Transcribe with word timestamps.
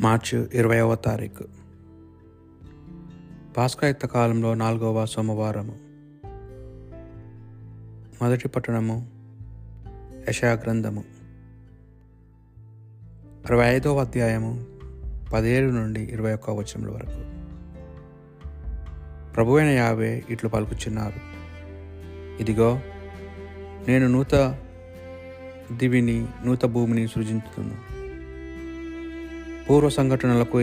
మార్చి 0.00 0.48
ఇరవైవ 0.54 0.94
తారీఖు. 0.94 1.44
పాస్కాయుక్త 3.56 4.06
కాలంలో 4.06 4.54
నాలుగవ 4.54 5.06
సోమవారము. 5.06 5.78
మొదటి 8.22 8.48
పట్టణము 8.48 9.10
యశా 10.28 10.52
గ్రంథము. 10.52 11.04
అరవై 13.50 13.66
ఐదవ 13.66 14.00
అధ్యాయము 14.00 14.66
పదిహేడు 15.32 15.70
నుండి 15.70 16.00
ఇరవై 16.00 16.34
ఒక్క 16.34 16.50
వచనముల 16.50 16.90
వరకు. 16.90 17.30
ప్రభువైన 19.32 19.68
యావే 19.68 20.24
ఇట్లు 20.30 20.48
పలుకుచున్నారు. 20.48 21.20
ఇదిగో 22.42 22.80
నేను 23.88 24.06
నూత 24.06 24.58
దివిని 25.72 26.26
నూత 26.46 26.64
భూమిని 26.64 27.08
సృజించుతున్నాను 27.08 27.89
పూర్వ 29.70 29.88
సంఘటనలకు 29.88 30.60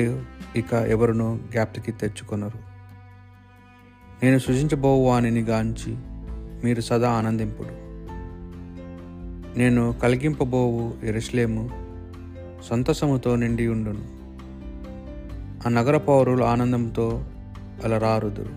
ఇక 0.55 0.73
ఎవరును 0.73 1.39
జ్ఞాప్తికి 1.51 1.91
తెచ్చుకొనరు. 1.91 2.57
నేను 4.23 4.37
సృజించబోవు 4.37 5.09
వాణిని 5.09 5.41
గాంచి 5.41 5.97
మీరు 6.63 6.81
సదా 6.81 7.09
ఆనందింపుడు. 7.11 7.69
నేను 9.59 9.95
కలిగింపబోవు 10.03 10.93
ఎరుశ్లేము 11.03 11.69
సంతసముతో 12.69 13.35
నిండి 13.35 13.67
ఉండును. 13.67 14.03
ఆ 15.67 15.69
నగర 15.69 15.97
పౌరులు 15.97 16.43
ఆనందంతో 16.43 17.25
అలరారుదురు. 17.83 18.53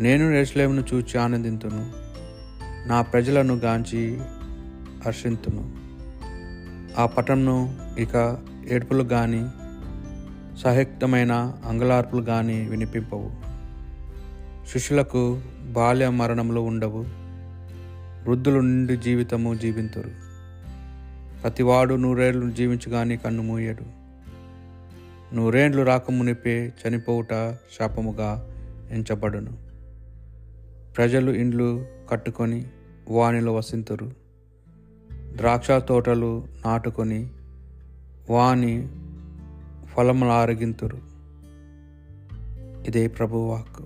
నేను 0.00 0.30
ఎరుశ్లేమును 0.30 0.84
చూచి 0.94 1.18
ఆనందింతును. 1.18 1.92
నా 2.88 3.02
ప్రజలను 3.02 3.54
గాంచి 3.54 4.20
హర్షింతును. 5.06 5.70
ఆ 7.00 7.06
పటంను 7.06 7.74
ఇక 7.98 8.38
ఏడుపులు 8.68 9.04
కానీ 9.04 9.48
సహయుక్తమైన 10.58 11.54
అంగలార్పులు 11.64 12.22
కానీ 12.22 12.68
వినిపింపవు. 12.68 13.30
శిష్యులకు 14.72 15.40
బాల్య 15.62 16.08
మరణములు 16.08 16.60
ఉండవు. 16.60 17.04
వృద్ధులు 18.28 18.56
నుండి 18.56 18.96
జీవితము 18.96 19.54
జీవింతురు. 19.54 20.10
ప్రతివాడు 21.42 21.94
నూరేళ్ళు 21.94 22.50
జీవించగాని 22.50 23.16
కన్ను 23.16 23.42
మూయడు. 23.42 23.84
నూరేండ్లు 25.34 25.82
రాకమునిపే 25.82 26.72
చనిపోవుట 26.88 27.30
శాపముగా 27.78 28.48
ఎంచబడును. 28.90 29.52
ప్రజలు 30.96 31.30
ఇండ్లు 31.30 31.86
కట్టుకొని 32.10 32.66
వానిలో 33.08 33.54
వసింతురు. 33.54 34.12
ద్రాక్ష 35.12 35.70
తోటలు 35.70 36.46
నాటుకొని 36.66 37.30
వాని 38.30 38.88
ఫలములు 39.86 40.30
ఆరగింతురు. 40.30 40.98
ఇదే 42.86 43.08
ప్రభువాక్ 43.08 43.84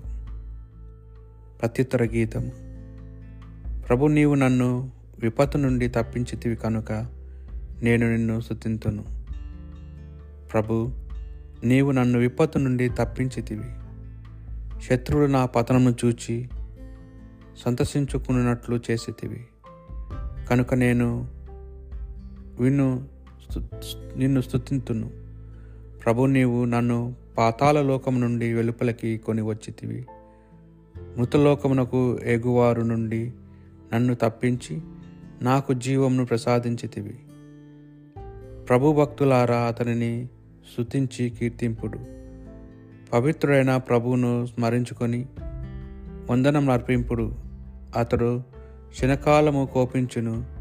ప్రత్యుత్తర 1.61 2.03
గీతము. 2.03 2.51
ప్రభు 3.87 4.07
నీవు 4.07 4.35
నన్ను 4.35 4.91
విపత్తు 5.19 5.57
నుండి 5.57 5.87
తప్పించితివి 5.87 6.55
కనుక 6.55 6.91
నేను 7.83 8.11
నిన్ను 8.11 8.41
శుతింతును 8.41 9.05
ప్రభు 10.53 10.89
నీవు 11.63 11.91
నన్ను 11.91 12.19
విపత్తు 12.19 12.57
నుండి 12.57 12.89
తప్పించితివి. 12.89 13.65
శత్రువులు 14.81 15.31
నా 15.31 15.45
పతనము 15.45 15.95
చూచి 16.05 16.49
సంతసించుకున్నట్లు 17.57 18.79
చేసితివి. 18.91 19.47
కనుక 20.49 20.73
నేను 20.73 21.27
విన్ను 22.59 23.20
నిన్ను 24.15 24.41
స్థుతింతును 24.41 25.09
ప్రభు 26.03 26.25
నీవు 26.25 26.65
నన్ను 26.65 27.15
పాతాల 27.37 27.81
లోకం 27.81 28.21
నుండి 28.21 28.53
వెలుపలకి 28.53 29.17
కొని 29.17 29.41
వచ్చితివి. 29.41 30.05
మృతలోకమునకు 31.17 32.19
ఎగువారు 32.23 32.81
నుండి 32.81 33.31
నన్ను 33.93 34.15
తప్పించి 34.15 34.81
నాకు 35.41 35.73
జీవమును 35.73 36.25
ప్రసాదించితివి. 36.25 37.19
ప్రభు 38.63 38.93
భక్తులారా 38.93 39.57
అతనిని 39.57 40.29
శుతించి 40.77 41.29
కీర్తింపుడు. 41.29 41.99
పవిత్రుడైన 43.13 43.77
ప్రభువును 43.77 44.45
స్మరించుకొని 44.45 45.25
వందనం 46.31 46.69
అర్పింపుడు. 46.69 47.35
అతడు 47.97 48.43
క్షణకాలము 48.89 49.69
కోపించును. 49.73 50.60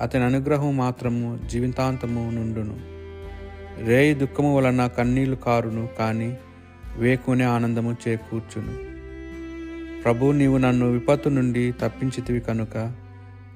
అతని 0.00 0.24
అనుగ్రహం 0.24 0.76
మాత్రము 0.76 1.38
జీవితాంతము 1.50 2.30
నుండును. 2.30 2.94
రేయి 3.86 4.14
దుఃఖము 4.14 4.56
వలన 4.56 4.86
కన్నీళ్ళు 4.86 5.36
కారును 5.36 5.88
కానీ 5.98 6.38
వేకునే 6.98 7.44
ఆనందము 7.44 7.96
చేకూర్చును. 8.08 8.94
ప్రభు 10.02 10.32
నీవు 10.32 10.58
నన్ను 10.58 10.90
విపత్తు 10.90 11.28
నుండి 11.28 11.72
తప్పించితివి 11.72 12.40
కనుక 12.40 12.92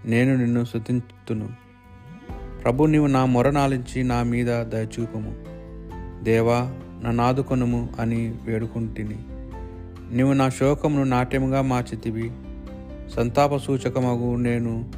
నేను 0.06 0.36
నిన్ను 0.36 0.64
శుతింతును 0.64 1.48
ప్రభు 2.62 2.86
నీవు 2.86 3.06
నా 3.06 3.24
మొరనాలించి 3.24 4.02
నా 4.02 4.22
మీద 4.22 4.62
దయచూపము. 4.62 5.36
దేవా 6.24 6.74
నన్ను 7.04 7.88
అని 8.00 8.34
వేడుకుంటుని. 8.44 9.16
నీవు 10.16 10.32
నా 10.32 10.48
శోకమును 10.48 11.04
నాట్యముగా 11.04 11.62
మార్చితివి. 11.62 12.32
సంతాప 13.16 13.56
సూచకమగు 13.56 14.36
నేను 14.36 14.97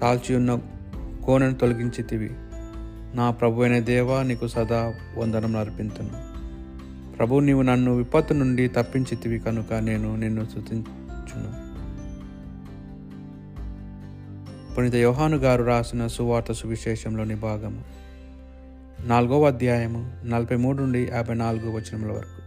తాల్చి 0.00 0.36
ఉన్న 0.36 0.58
కోనను 1.24 1.54
తొలగించితివి. 1.54 2.30
నా 3.16 3.30
ప్రభు 3.30 3.62
అయిన 3.62 3.78
దేవా 3.78 4.22
నీకు 4.22 4.46
సదా 4.46 4.94
వందనం 5.18 5.56
అర్పింతును. 5.56 6.28
ప్రభు 7.16 7.40
నీవు 7.40 7.62
నన్ను 7.62 7.96
విపత్తు 7.96 8.34
నుండి 8.34 8.68
తప్పించితివి 8.68 9.38
కనుక 9.38 9.72
నేను 9.72 10.16
నిన్ను 10.16 10.44
స్థుతించును 10.44 11.68
పునీత 14.74 14.94
యోహాను 14.94 15.36
గారు 15.36 15.64
రాసిన 15.64 16.06
సువార్త 16.06 16.52
సువిశేషంలోని 16.52 17.34
భాగము. 17.34 17.82
నాలుగవ 19.06 19.46
అధ్యాయము 19.46 20.12
నలభై 20.24 20.56
మూడు 20.56 20.82
నుండి 20.82 21.08
యాభై 21.12 21.34
నాలుగు 21.34 21.70
వచనముల 21.70 22.12
వరకు. 22.12 22.38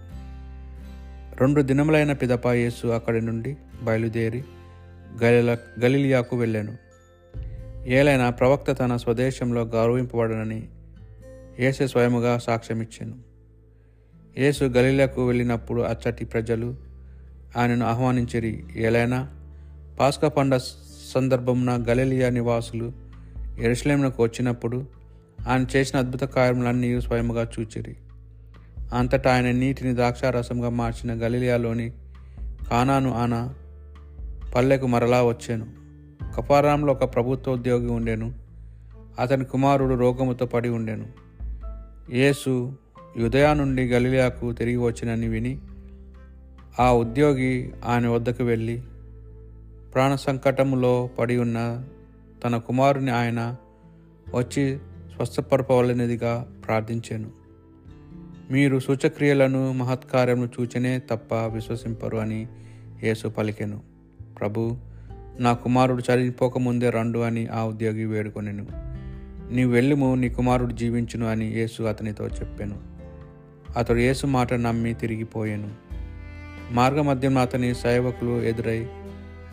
రెండు 1.40 1.62
దినములైన 1.62 2.12
పిదప 2.14 2.48
యేసు 2.48 2.88
అక్కడి 2.88 3.22
నుండి 3.22 3.58
బయలుదేరి 3.84 4.44
గలిలా 5.24 5.58
గలిలియాకు 5.80 6.38
వెళ్ళాను. 6.38 6.91
ఏలైనా 7.88 8.30
ప్రవక్త 8.30 8.72
తన 8.72 8.98
స్వదేశంలో 8.98 9.62
గౌరవింపబడనని 9.62 10.68
యేసు 11.60 11.88
స్వయముగా 11.88 12.38
సాక్ష్యమిచ్చాను. 12.38 13.16
యేసు 14.38 14.64
గలీలకు 14.64 15.28
వెళ్ళినప్పుడు 15.28 15.82
అచ్చటి 15.82 16.26
ప్రజలు 16.26 16.76
ఆయనను 17.58 17.86
ఆహ్వానించిరి 17.86 18.64
ఏలైనా 18.76 19.30
పాస్క 20.00 20.26
పండ 20.26 20.58
సందర్భమున 21.14 21.86
గలిలియా 21.90 22.30
నివాసులు 22.30 22.92
ఎరుసలేమునకు 23.60 24.24
వచ్చినప్పుడు 24.24 24.86
ఆయన 25.48 25.66
చేసిన 25.76 26.00
అద్భుత 26.00 26.22
కార్యములన్నీ 26.22 27.02
స్వయముగా 27.02 27.48
చూచిరి. 27.60 27.96
అంతటా 28.94 29.34
ఆయన 29.34 29.52
నీటిని 29.52 29.96
ద్రాక్షారసంగా 29.96 30.70
మార్చిన 30.70 31.14
గలిలియాలోని 31.14 31.92
కానాను 32.70 33.14
ఆన 33.14 33.54
పల్లెకు 34.56 34.88
మరలా 34.88 35.24
వచ్చాను. 35.24 35.81
కపారాంలో 36.36 36.94
ఒక 36.94 37.14
ప్రభుత్వ 37.14 37.52
ఉద్యోగి 37.52 37.88
ఉండెను. 37.88 38.34
అతని 39.20 39.46
కుమారుడు 39.46 39.96
రోగముతో 39.96 40.46
పడి 40.46 40.70
ఉండెను. 40.70 41.08
యేసు 42.12 42.74
యుదయా 43.18 43.54
నుండి 43.54 43.88
గలియాకు 43.88 44.52
తిరిగి 44.52 44.78
వచ్చినని 44.78 45.28
విని 45.28 45.60
ఆ 46.80 46.92
ఉద్యోగి 46.92 47.72
ఆయన 47.86 48.08
వద్దకు 48.08 48.44
వెళ్ళి 48.44 48.82
ప్రాణ 49.94 50.16
సంకటములో 50.16 51.10
పడి 51.20 51.38
ఉన్న 51.38 51.84
తన 52.44 52.58
కుమారుని 52.58 53.12
ఆయన 53.12 53.56
వచ్చి 54.36 54.80
స్వస్థపరపవలనిదిగా 55.16 56.48
ప్రార్థించాను. 56.68 57.30
మీరు 58.52 58.80
సూచక్రియలను 58.80 59.72
మహత్కార్యము 59.72 60.46
చూచనే 60.46 61.00
తప్ప 61.00 61.34
విశ్వసింపరు 61.34 62.18
అని 62.18 62.48
యేసు 63.04 63.28
పలికెను. 63.28 63.82
ప్రభు 64.40 64.91
నా 65.40 65.54
కుమారుడు 65.54 66.04
చనిపోకముందే 66.14 66.90
రండు 66.90 67.20
అని 67.20 67.48
ఆ 67.48 67.64
ఉద్యోగి 67.64 68.06
వేడుకొనెను. 68.06 68.66
నీ 69.52 69.64
వెళ్ళుము 69.64 70.16
నీ 70.16 70.30
కుమారుడు 70.30 70.74
జీవించును 70.74 71.28
అని 71.28 71.46
యేసు 71.46 71.84
అతనితో 71.84 72.28
చెప్పాను. 72.28 72.80
అతడు 73.78 73.98
యేసు 73.98 74.28
మాట 74.28 74.54
నమ్మి 74.54 74.94
తిరిగిపోయాను. 74.94 75.72
మార్గమధ్యం 76.72 77.38
అతని 77.38 77.76
సేవకులు 77.76 78.42
ఎదురై 78.42 78.88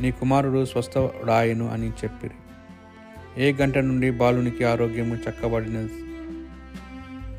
నీ 0.00 0.10
కుమారుడు 0.10 0.64
స్వస్థడాయను 0.64 1.69
అని 1.69 1.88
చెప్పిరి. 1.88 2.34
ఏ 3.42 3.52
గంట 3.52 3.78
నుండి 3.78 4.10
బాలునికి 4.10 4.64
ఆరోగ్యము 4.64 5.14
చక్కబడిన 5.14 5.88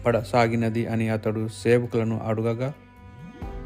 పడసాగినది 0.06 0.88
అని 0.88 1.10
అతడు 1.10 1.48
సేవకులను 1.48 2.20
అడుగగా 2.20 2.74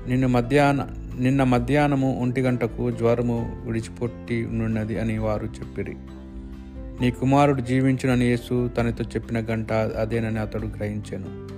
నిన్ను 0.08 0.28
మధ్యాహ్న 0.28 1.03
నిన్న 1.20 1.44
మధ్యాహ్నము 1.44 2.20
ఒంటి 2.22 2.42
గంటకు 2.42 2.92
జ్వరము 2.92 3.62
విడిచిపొట్టి 3.66 4.46
ఉన్నది 4.46 5.00
అని 5.00 5.18
వారు 5.18 5.46
చెప్పిరి. 5.46 5.96
నీ 7.02 7.12
కుమారుడు 7.12 7.62
జీవించునని 7.62 8.26
యేసు 8.26 8.68
తనతో 8.78 9.04
చెప్పిన 9.04 9.40
గంట 9.40 9.74
అదేనని 9.74 10.40
అతడు 10.40 10.68
గ్రహించాను. 10.68 11.54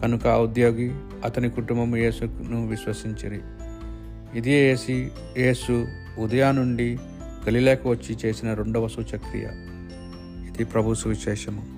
కనుక 0.00 0.26
ఆ 0.26 0.36
ఉద్యోగి 0.36 0.92
అతని 1.24 1.50
కుటుంబం 1.50 1.96
యేసును 1.96 2.68
విశ్వసించిరి. 2.68 3.40
ఇది 4.34 4.50
ఏసి 4.50 5.10
యేసు 5.38 5.86
ఉదయా 6.18 6.52
నుండి 6.52 6.98
గలిలేక 7.48 7.86
వచ్చి 7.86 8.16
చేసిన 8.26 8.54
రెండవ 8.54 8.88
సూచక్రియ 8.88 9.44
ఇది 10.48 10.64
ప్రభు 10.64 10.94
సువిశేషము. 10.94 11.73